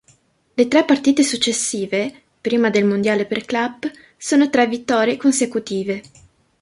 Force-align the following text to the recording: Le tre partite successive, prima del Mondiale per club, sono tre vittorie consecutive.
Le 0.57 0.67
tre 0.67 0.83
partite 0.83 1.21
successive, 1.23 2.11
prima 2.41 2.71
del 2.71 2.85
Mondiale 2.85 3.27
per 3.27 3.45
club, 3.45 3.83
sono 4.17 4.49
tre 4.49 4.65
vittorie 4.65 5.15
consecutive. 5.15 6.01